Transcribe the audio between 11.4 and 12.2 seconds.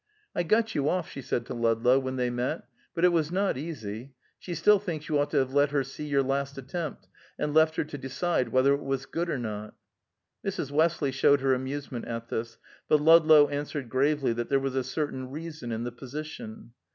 her amusement